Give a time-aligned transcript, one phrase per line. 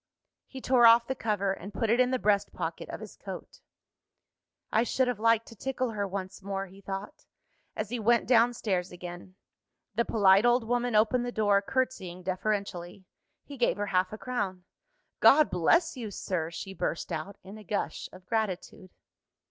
[0.47, 3.61] _He tore off the cover, and put it in the breast pocket of his coat.
[4.71, 7.27] "I should have liked to tickle her once more," he thought,
[7.75, 9.35] as he went down stairs again.
[9.93, 13.05] The polite old woman opened the door, curtsying deferentially.
[13.43, 14.63] He gave her half a crown.
[15.19, 18.89] "God bless you, sir!" she burst out, in a gush of gratitude.